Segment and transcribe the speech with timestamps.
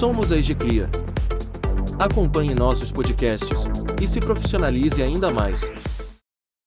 [0.00, 0.88] Somos a Egicria.
[1.98, 3.64] Acompanhe nossos podcasts
[4.02, 5.60] e se profissionalize ainda mais.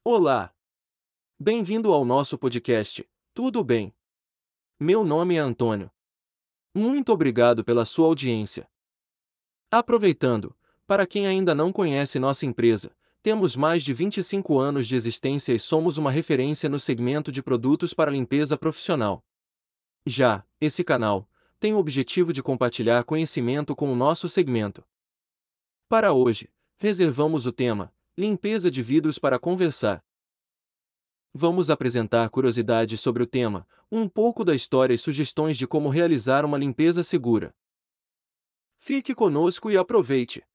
[0.06, 0.54] Olá!
[1.40, 3.04] Bem-vindo ao nosso podcast.
[3.34, 3.92] Tudo bem?
[4.80, 5.90] Meu nome é Antônio.
[6.76, 8.70] Muito obrigado pela sua audiência.
[9.72, 10.56] Aproveitando,
[10.86, 15.60] para quem ainda não conhece nossa empresa, temos mais de 25 anos de existência e
[15.60, 19.26] somos uma referência no segmento de produtos para limpeza profissional.
[20.06, 21.28] Já, esse canal
[21.64, 24.86] tem o objetivo de compartilhar conhecimento com o nosso segmento.
[25.88, 30.04] Para hoje, reservamos o tema Limpeza de vidros para conversar.
[31.34, 36.44] Vamos apresentar curiosidades sobre o tema, um pouco da história e sugestões de como realizar
[36.44, 37.56] uma limpeza segura.
[38.76, 40.46] Fique conosco e aproveite!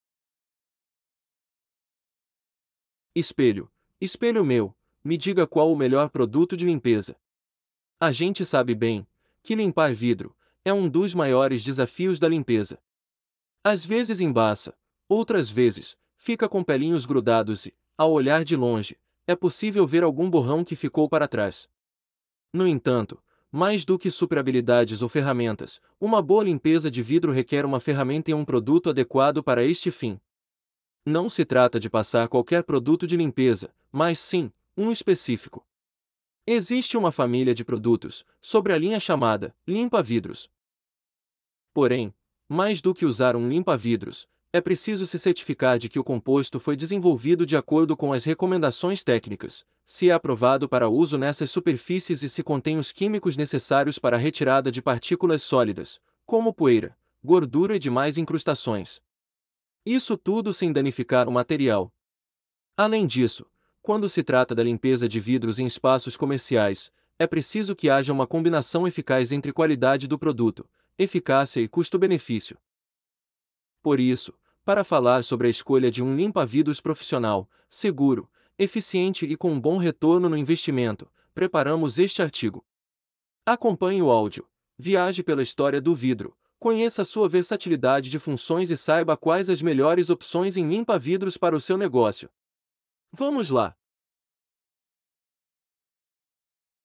[3.14, 3.72] Espelho.
[3.98, 7.18] Espelho meu, me diga qual o melhor produto de limpeza.
[7.98, 9.08] A gente sabe bem
[9.42, 12.78] que limpar vidro é um dos maiores desafios da limpeza.
[13.64, 14.76] Às vezes embaça,
[15.08, 20.28] outras vezes fica com pelinhos grudados e, ao olhar de longe, é possível ver algum
[20.30, 21.68] borrão que ficou para trás.
[22.52, 27.80] No entanto, mais do que superabilidades ou ferramentas, uma boa limpeza de vidro requer uma
[27.80, 30.20] ferramenta e um produto adequado para este fim.
[31.04, 35.66] Não se trata de passar qualquer produto de limpeza, mas sim, um específico.
[36.46, 40.50] Existe uma família de produtos, sobre a linha chamada limpa-vidros.
[41.72, 42.14] Porém,
[42.48, 46.74] mais do que usar um limpa-vidros, é preciso se certificar de que o composto foi
[46.74, 52.28] desenvolvido de acordo com as recomendações técnicas, se é aprovado para uso nessas superfícies e
[52.28, 57.78] se contém os químicos necessários para a retirada de partículas sólidas, como poeira, gordura e
[57.78, 59.00] demais incrustações.
[59.84, 61.92] Isso tudo sem danificar o material.
[62.76, 63.46] Além disso,
[63.82, 68.26] quando se trata da limpeza de vidros em espaços comerciais, é preciso que haja uma
[68.26, 72.58] combinação eficaz entre qualidade do produto, eficácia e custo-benefício.
[73.82, 79.52] Por isso, para falar sobre a escolha de um limpa-vidros profissional, seguro, eficiente e com
[79.52, 82.66] um bom retorno no investimento, preparamos este artigo.
[83.46, 84.46] Acompanhe o áudio.
[84.76, 90.10] Viaje pela história do vidro, Conheça sua versatilidade de funções e saiba quais as melhores
[90.10, 92.28] opções em limpa-vidros para o seu negócio.
[93.12, 93.76] Vamos lá!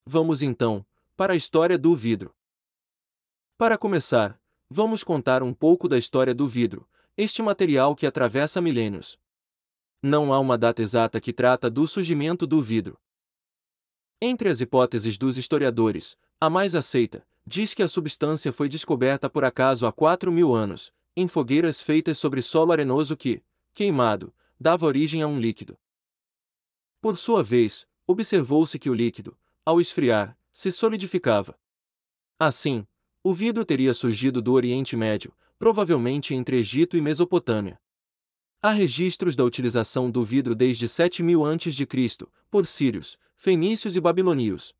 [0.06, 0.86] Vamos então
[1.18, 2.36] para a história do vidro.
[3.56, 9.20] Para começar, vamos contar um pouco da história do vidro, este material que atravessa milênios.
[10.02, 13.00] Não há uma data exata que trata do surgimento do vidro.
[14.20, 19.44] Entre as hipóteses dos historiadores, a mais aceita diz que a substância foi descoberta por
[19.44, 25.22] acaso há 4 mil anos, em fogueiras feitas sobre solo arenoso que, queimado, dava origem
[25.22, 25.78] a um líquido.
[27.00, 31.56] Por sua vez, observou-se que o líquido, ao esfriar, se solidificava.
[32.40, 32.88] Assim,
[33.26, 37.80] o vidro teria surgido do Oriente Médio, provavelmente entre Egito e Mesopotâmia.
[38.62, 41.88] Há registros da utilização do vidro desde 7000 a.C.,
[42.52, 44.76] por sírios, fenícios e babilônios.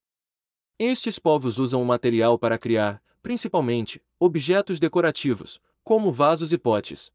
[0.78, 7.14] Estes povos usam o material para criar, principalmente, objetos decorativos, como vasos e potes.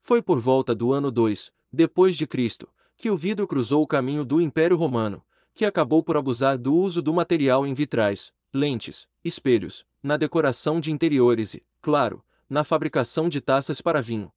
[0.00, 2.66] Foi por volta do ano 2, depois de Cristo,
[2.96, 7.02] que o vidro cruzou o caminho do Império Romano, que acabou por abusar do uso
[7.02, 13.40] do material em vitrais, lentes, espelhos, na decoração de interiores e, claro, na fabricação de
[13.40, 14.32] taças para vinho.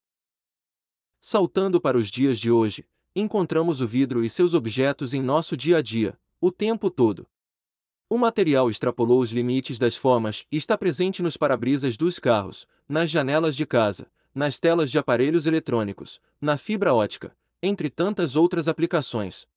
[1.19, 5.77] Saltando para os dias de hoje, encontramos o vidro e seus objetos em nosso dia
[5.77, 7.27] a dia, o tempo todo.
[8.09, 13.09] O material extrapolou os limites das formas e está presente nos para-brisas dos carros, nas
[13.09, 19.47] janelas de casa, nas telas de aparelhos eletrônicos, na fibra ótica, entre tantas outras aplicações.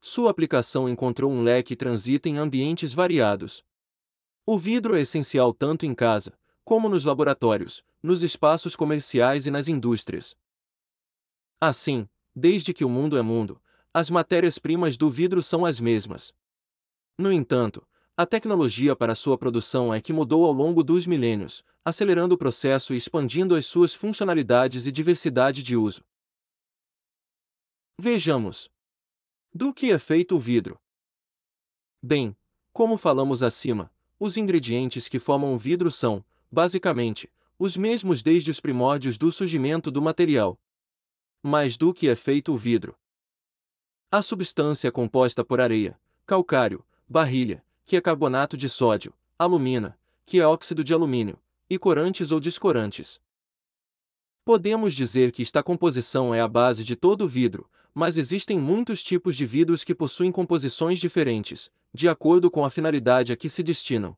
[0.00, 3.62] Sua aplicação encontrou um leque e transita em ambientes variados.
[4.46, 6.32] O vidro é essencial tanto em casa,
[6.64, 10.34] como nos laboratórios, nos espaços comerciais e nas indústrias.
[11.60, 13.60] Assim, desde que o mundo é mundo,
[13.92, 16.32] as matérias-primas do vidro são as mesmas.
[17.18, 22.34] No entanto, a tecnologia para sua produção é que mudou ao longo dos milênios, acelerando
[22.34, 26.02] o processo e expandindo as suas funcionalidades e diversidade de uso.
[27.98, 28.70] Vejamos.
[29.52, 30.80] Do que é feito o vidro?
[32.00, 32.36] Bem,
[32.72, 38.60] como falamos acima, os ingredientes que formam o vidro são, basicamente, os mesmos desde os
[38.60, 40.56] primórdios do surgimento do material.
[41.42, 42.96] Mas do que é feito o vidro?
[44.08, 50.38] A substância é composta por areia, calcário, barrilha, que é carbonato de sódio, alumina, que
[50.38, 51.36] é óxido de alumínio,
[51.68, 53.20] e corantes ou descorantes.
[54.44, 59.02] Podemos dizer que esta composição é a base de todo o vidro, mas existem muitos
[59.02, 63.62] tipos de vidros que possuem composições diferentes, de acordo com a finalidade a que se
[63.62, 64.16] destinam.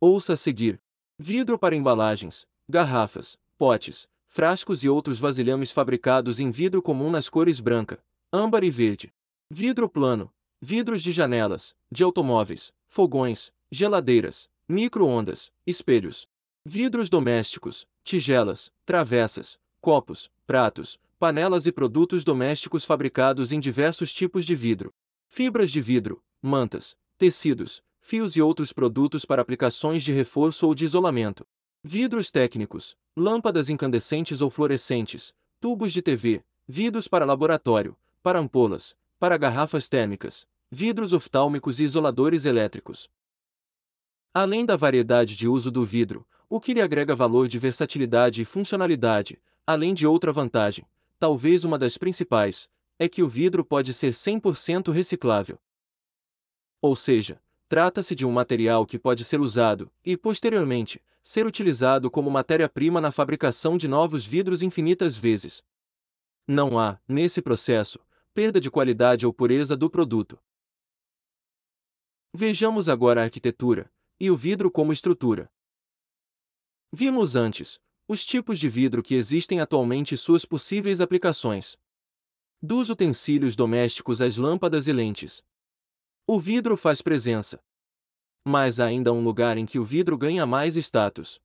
[0.00, 0.80] Ouça a seguir:
[1.18, 7.60] vidro para embalagens, garrafas, potes, frascos e outros vasilhames fabricados em vidro comum nas cores
[7.60, 8.02] branca,
[8.32, 9.12] âmbar e verde.
[9.50, 16.28] Vidro plano, vidros de janelas, de automóveis, fogões, geladeiras, micro-ondas, espelhos.
[16.64, 24.56] Vidros domésticos, tigelas, travessas, copos, pratos, panelas e produtos domésticos fabricados em diversos tipos de
[24.56, 24.90] vidro.
[25.28, 30.86] Fibras de vidro, mantas, tecidos, fios e outros produtos para aplicações de reforço ou de
[30.86, 31.46] isolamento.
[31.84, 39.36] Vidros técnicos, lâmpadas incandescentes ou fluorescentes, tubos de TV, vidros para laboratório, para ampolas, para
[39.36, 43.10] garrafas térmicas, vidros oftálmicos e isoladores elétricos.
[44.32, 48.46] Além da variedade de uso do vidro, o que lhe agrega valor de versatilidade e
[48.46, 50.86] funcionalidade, além de outra vantagem,
[51.20, 52.66] talvez uma das principais,
[52.98, 55.60] é que o vidro pode ser 100% reciclável.
[56.80, 62.30] Ou seja, trata-se de um material que pode ser usado, e, posteriormente, ser utilizado como
[62.30, 65.62] matéria-prima na fabricação de novos vidros infinitas vezes.
[66.48, 68.00] Não há, nesse processo,
[68.32, 70.40] perda de qualidade ou pureza do produto.
[72.32, 75.52] Vejamos agora a arquitetura e o vidro como estrutura.
[76.90, 77.78] Vimos antes
[78.12, 81.76] os tipos de vidro que existem atualmente e suas possíveis aplicações.
[82.60, 85.44] Dos utensílios domésticos às lâmpadas e lentes.
[86.26, 87.62] O vidro faz presença,
[88.44, 91.40] mas há ainda um lugar em que o vidro ganha mais status.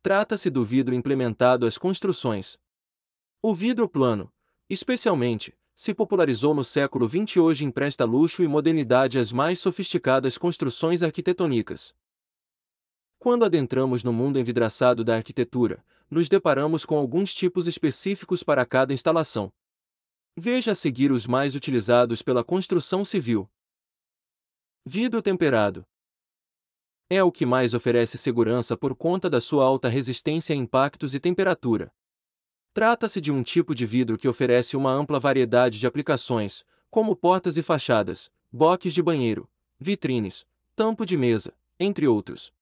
[0.00, 2.56] Trata-se do vidro implementado às construções.
[3.42, 4.32] O vidro plano,
[4.70, 10.38] especialmente, se popularizou no século XX e hoje empresta luxo e modernidade às mais sofisticadas
[10.38, 11.97] construções arquitetônicas.
[13.18, 18.94] Quando adentramos no mundo envidraçado da arquitetura, nos deparamos com alguns tipos específicos para cada
[18.94, 19.52] instalação.
[20.36, 23.50] Veja a seguir os mais utilizados pela construção civil.
[24.86, 25.84] Vidro temperado.
[27.10, 31.18] É o que mais oferece segurança por conta da sua alta resistência a impactos e
[31.18, 31.92] temperatura.
[32.72, 37.56] Trata-se de um tipo de vidro que oferece uma ampla variedade de aplicações, como portas
[37.56, 42.52] e fachadas, boques de banheiro, vitrines, tampo de mesa, entre outros.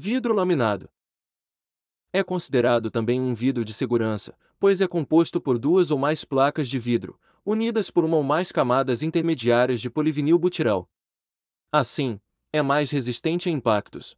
[0.00, 0.88] Vidro laminado.
[2.12, 6.68] É considerado também um vidro de segurança, pois é composto por duas ou mais placas
[6.68, 10.88] de vidro, unidas por uma ou mais camadas intermediárias de polivinil butiral.
[11.72, 12.20] Assim,
[12.52, 14.16] é mais resistente a impactos.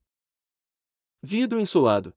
[1.23, 2.13] Vidro insulado.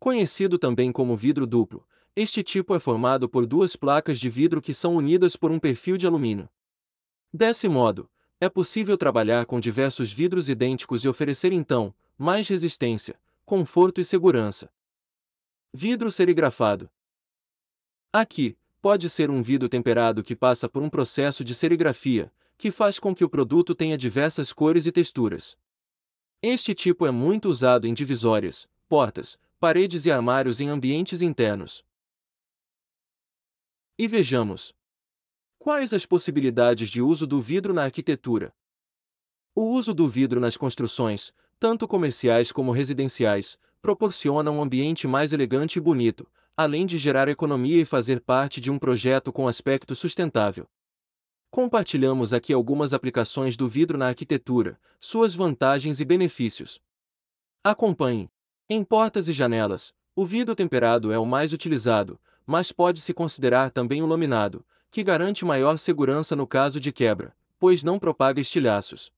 [0.00, 1.86] Conhecido também como vidro duplo,
[2.16, 5.96] este tipo é formado por duas placas de vidro que são unidas por um perfil
[5.96, 6.50] de alumínio.
[7.32, 8.10] Desse modo,
[8.40, 14.72] é possível trabalhar com diversos vidros idênticos e oferecer então mais resistência, conforto e segurança.
[15.72, 16.90] Vidro serigrafado.
[18.12, 22.98] Aqui, pode ser um vidro temperado que passa por um processo de serigrafia, que faz
[22.98, 25.56] com que o produto tenha diversas cores e texturas.
[26.42, 31.84] Este tipo é muito usado em divisórias, portas, paredes e armários em ambientes internos.
[33.98, 34.74] E vejamos.
[35.58, 38.52] Quais as possibilidades de uso do vidro na arquitetura?
[39.54, 41.32] O uso do vidro nas construções,
[41.62, 47.80] tanto comerciais como residenciais, proporciona um ambiente mais elegante e bonito, além de gerar economia
[47.80, 50.66] e fazer parte de um projeto com aspecto sustentável.
[51.52, 56.80] Compartilhamos aqui algumas aplicações do vidro na arquitetura, suas vantagens e benefícios.
[57.62, 58.28] Acompanhe.
[58.68, 64.02] Em portas e janelas, o vidro temperado é o mais utilizado, mas pode-se considerar também
[64.02, 69.12] o laminado, que garante maior segurança no caso de quebra, pois não propaga estilhaços.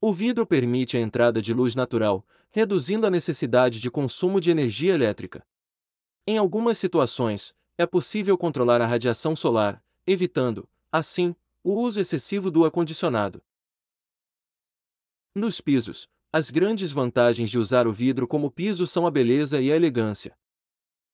[0.00, 4.94] O vidro permite a entrada de luz natural, reduzindo a necessidade de consumo de energia
[4.94, 5.44] elétrica.
[6.24, 12.64] Em algumas situações, é possível controlar a radiação solar, evitando, assim, o uso excessivo do
[12.64, 13.42] ar-condicionado.
[15.34, 19.72] Nos pisos, as grandes vantagens de usar o vidro como piso são a beleza e
[19.72, 20.38] a elegância.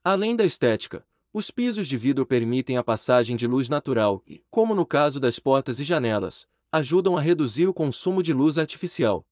[0.03, 4.75] Além da estética, os pisos de vidro permitem a passagem de luz natural e, como
[4.75, 9.25] no caso das portas e janelas, ajudam a reduzir o consumo de luz artificial.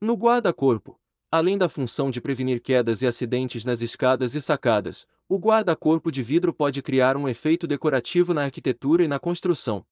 [0.00, 0.98] No guarda-corpo,
[1.30, 6.22] além da função de prevenir quedas e acidentes nas escadas e sacadas, o guarda-corpo de
[6.22, 9.86] vidro pode criar um efeito decorativo na arquitetura e na construção.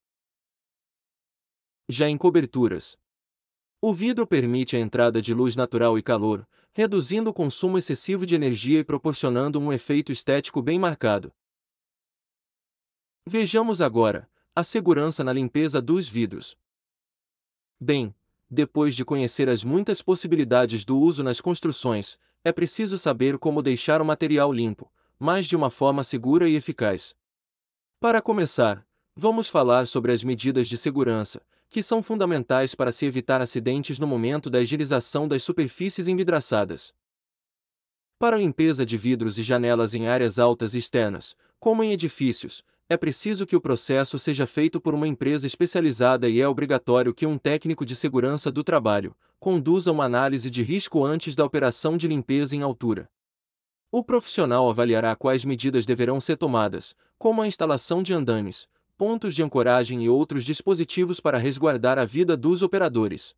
[1.87, 2.97] Já em coberturas,
[3.79, 8.33] o vidro permite a entrada de luz natural e calor, reduzindo o consumo excessivo de
[8.33, 11.31] energia e proporcionando um efeito estético bem marcado.
[13.27, 16.55] Vejamos agora a segurança na limpeza dos vidros.
[17.79, 18.13] Bem,
[18.47, 23.99] depois de conhecer as muitas possibilidades do uso nas construções, é preciso saber como deixar
[23.99, 27.15] o material limpo, mas de uma forma segura e eficaz.
[27.99, 33.41] Para começar, vamos falar sobre as medidas de segurança, que são fundamentais para se evitar
[33.41, 36.93] acidentes no momento da higienização das superfícies envidraçadas.
[38.19, 42.63] Para a limpeza de vidros e janelas em áreas altas e externas, como em edifícios,
[42.93, 47.25] é preciso que o processo seja feito por uma empresa especializada e é obrigatório que
[47.25, 52.07] um técnico de segurança do trabalho conduza uma análise de risco antes da operação de
[52.07, 53.09] limpeza em altura.
[53.91, 59.43] O profissional avaliará quais medidas deverão ser tomadas, como a instalação de andames, pontos de
[59.43, 63.35] ancoragem e outros dispositivos para resguardar a vida dos operadores.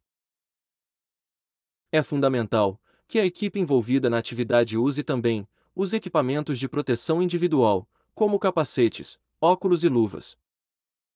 [1.91, 7.87] É fundamental que a equipe envolvida na atividade use também os equipamentos de proteção individual,
[8.13, 10.37] como capacetes, óculos e luvas.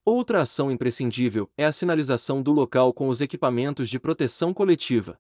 [0.06, 5.20] Outra ação imprescindível é a sinalização do local com os equipamentos de proteção coletiva.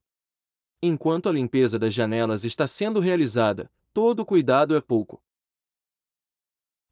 [0.81, 5.21] Enquanto a limpeza das janelas está sendo realizada, todo cuidado é pouco.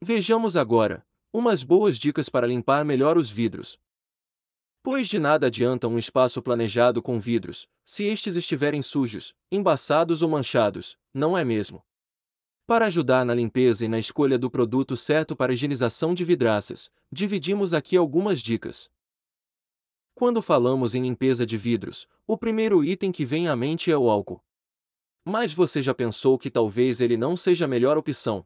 [0.01, 3.79] Vejamos agora umas boas dicas para limpar melhor os vidros.
[4.81, 10.29] Pois de nada adianta um espaço planejado com vidros, se estes estiverem sujos, embaçados ou
[10.29, 11.83] manchados, não é mesmo?
[12.67, 17.73] Para ajudar na limpeza e na escolha do produto certo para higienização de vidraças, dividimos
[17.73, 18.91] aqui algumas dicas.
[20.13, 24.09] Quando falamos em limpeza de vidros, o primeiro item que vem à mente é o
[24.09, 24.43] álcool.
[25.23, 28.45] Mas você já pensou que talvez ele não seja a melhor opção?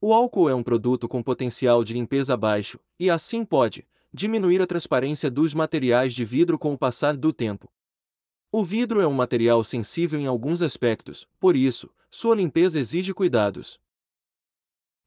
[0.00, 4.66] O álcool é um produto com potencial de limpeza baixo, e assim pode diminuir a
[4.66, 7.70] transparência dos materiais de vidro com o passar do tempo.
[8.50, 13.80] O vidro é um material sensível em alguns aspectos, por isso, sua limpeza exige cuidados.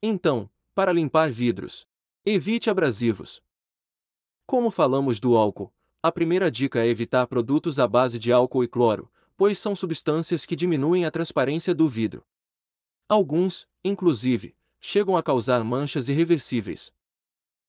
[0.02, 1.88] Então, para limpar vidros,
[2.26, 3.42] evite abrasivos.
[4.46, 8.68] Como falamos do álcool, a primeira dica é evitar produtos à base de álcool e
[8.68, 12.26] cloro, pois são substâncias que diminuem a transparência do vidro.
[13.08, 16.94] Alguns, inclusive, chegam a causar manchas irreversíveis.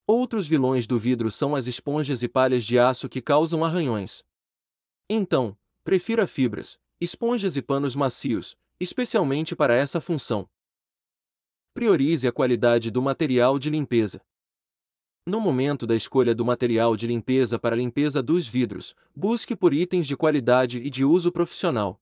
[0.07, 4.25] Outros vilões do vidro são as esponjas e palhas de aço que causam arranhões.
[5.09, 10.49] Então, prefira fibras, esponjas e panos macios, especialmente para essa função.
[11.75, 14.21] Priorize a qualidade do material de limpeza.
[15.27, 19.75] No momento da escolha do material de limpeza para a limpeza dos vidros, busque por
[19.75, 22.01] itens de qualidade e de uso profissional.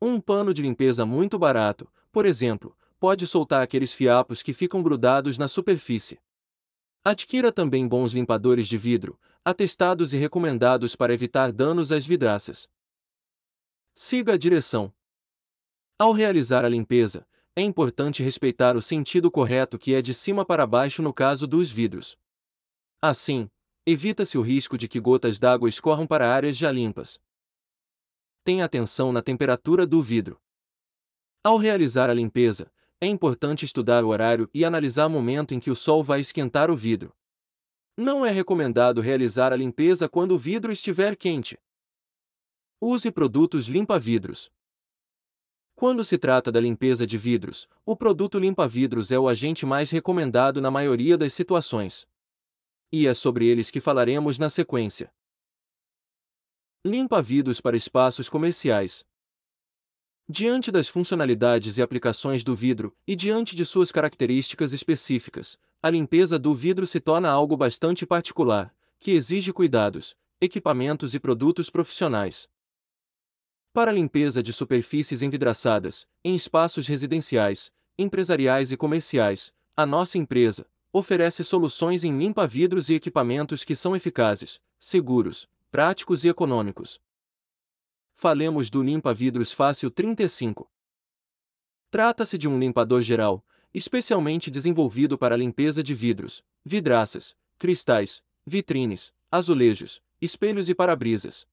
[0.00, 5.36] Um pano de limpeza muito barato, por exemplo, pode soltar aqueles fiapos que ficam grudados
[5.36, 6.20] na superfície.
[7.04, 12.68] Adquira também bons limpadores de vidro, atestados e recomendados para evitar danos às vidraças.
[13.92, 14.92] Siga a direção.
[15.98, 17.26] Ao realizar a limpeza,
[17.56, 21.72] é importante respeitar o sentido correto que é de cima para baixo no caso dos
[21.72, 22.16] vidros.
[23.02, 23.50] Assim,
[23.84, 27.20] evita-se o risco de que gotas d'água escorram para áreas já limpas.
[28.44, 30.40] Tenha atenção na temperatura do vidro.
[31.42, 35.70] Ao realizar a limpeza, é importante estudar o horário e analisar o momento em que
[35.70, 37.12] o sol vai esquentar o vidro.
[37.96, 41.58] Não é recomendado realizar a limpeza quando o vidro estiver quente.
[42.80, 44.48] Use produtos limpa-vidros.
[45.78, 50.60] Quando se trata da limpeza de vidros, o produto limpa-vidros é o agente mais recomendado
[50.60, 52.04] na maioria das situações.
[52.90, 55.08] E é sobre eles que falaremos na sequência.
[56.84, 59.06] Limpa-vidros para espaços comerciais.
[60.28, 66.40] Diante das funcionalidades e aplicações do vidro, e diante de suas características específicas, a limpeza
[66.40, 72.48] do vidro se torna algo bastante particular, que exige cuidados, equipamentos e produtos profissionais.
[73.78, 80.66] Para a limpeza de superfícies envidraçadas, em espaços residenciais, empresariais e comerciais, a nossa empresa
[80.92, 87.00] oferece soluções em limpa-vidros e equipamentos que são eficazes, seguros, práticos e econômicos.
[88.12, 90.68] Falemos do limpa-vidros Fácil 35.
[91.88, 99.12] Trata-se de um limpador geral, especialmente desenvolvido para a limpeza de vidros, vidraças, cristais, vitrines,
[99.30, 101.46] azulejos, espelhos e para-brisas.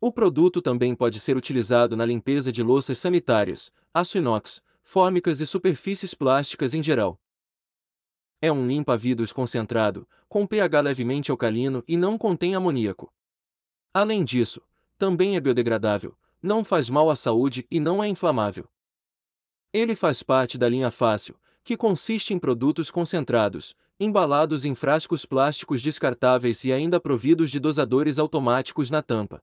[0.00, 5.46] O produto também pode ser utilizado na limpeza de louças sanitárias, aço inox, fórmicas e
[5.46, 7.20] superfícies plásticas em geral.
[8.40, 13.12] É um limpa-vidros concentrado, com pH levemente alcalino e não contém amoníaco.
[13.92, 14.62] Além disso,
[14.96, 18.68] também é biodegradável, não faz mal à saúde e não é inflamável.
[19.72, 25.82] Ele faz parte da linha Fácil, que consiste em produtos concentrados, embalados em frascos plásticos
[25.82, 29.42] descartáveis e ainda providos de dosadores automáticos na tampa.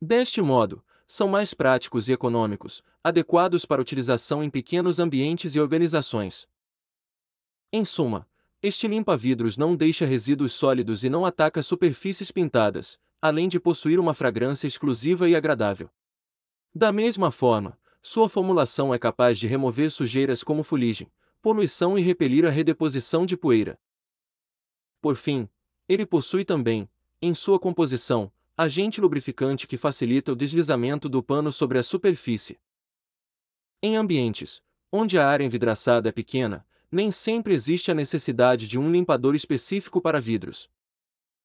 [0.00, 6.48] Deste modo, são mais práticos e econômicos, adequados para utilização em pequenos ambientes e organizações.
[7.72, 8.28] Em suma,
[8.62, 14.14] este limpa-vidros não deixa resíduos sólidos e não ataca superfícies pintadas, além de possuir uma
[14.14, 15.90] fragrância exclusiva e agradável.
[16.74, 21.10] Da mesma forma, sua formulação é capaz de remover sujeiras como fuligem,
[21.40, 23.78] poluição e repelir a redeposição de poeira.
[25.00, 25.48] Por fim,
[25.88, 26.88] ele possui também,
[27.20, 32.58] em sua composição, agente lubrificante que facilita o deslizamento do pano sobre a superfície.
[33.82, 34.62] Em ambientes
[34.96, 40.00] onde a área envidraçada é pequena, nem sempre existe a necessidade de um limpador específico
[40.00, 40.70] para vidros.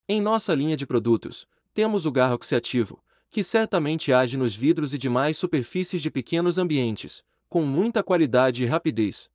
[0.08, 5.00] Em nossa linha de produtos, temos o garro oxiativo, que certamente age nos vidros e
[5.00, 9.32] demais superfícies de pequenos ambientes, com muita qualidade e rapidez.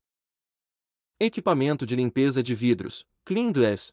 [1.18, 3.92] Equipamento de limpeza de vidros, Clean Glass.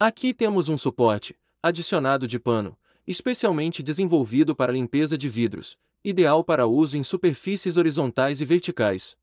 [0.00, 6.66] Aqui temos um suporte, adicionado de pano, especialmente desenvolvido para limpeza de vidros, ideal para
[6.66, 9.16] uso em superfícies horizontais e verticais.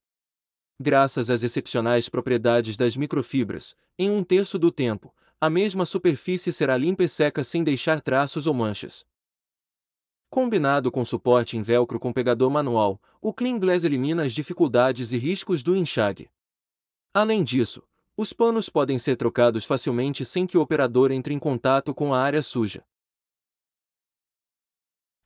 [0.79, 6.77] Graças às excepcionais propriedades das microfibras, em um terço do tempo, a mesma superfície será
[6.77, 9.05] limpa e seca sem deixar traços ou manchas.
[10.29, 15.17] Combinado com suporte em velcro com pegador manual, o Clean Glass elimina as dificuldades e
[15.17, 16.29] riscos do enxague.
[17.13, 17.83] Além disso,
[18.15, 22.21] os panos podem ser trocados facilmente sem que o operador entre em contato com a
[22.21, 22.85] área suja.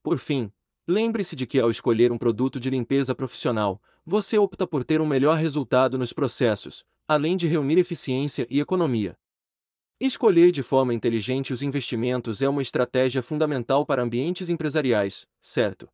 [0.01, 0.51] Por fim,
[0.88, 5.06] lembre-se de que ao escolher um produto de limpeza profissional, você opta por ter um
[5.06, 9.17] melhor resultado nos processos, além de reunir eficiência e economia.
[10.00, 15.89] Escolher de forma inteligente os investimentos é uma estratégia fundamental para ambientes empresariais, certo?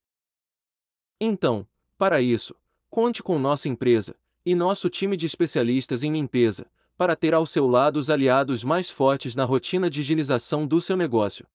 [1.19, 2.53] Então, para isso,
[2.89, 7.67] conte com nossa empresa e nosso time de especialistas em limpeza, para ter ao seu
[7.67, 11.45] lado os aliados mais fortes na rotina de higienização do seu negócio.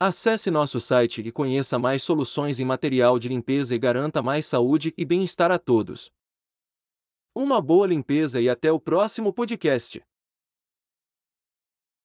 [0.00, 4.92] Acesse nosso site e conheça mais soluções em material de limpeza e garanta mais saúde
[4.98, 6.10] e bem-estar a todos.
[7.34, 10.02] Uma boa limpeza e até o próximo podcast.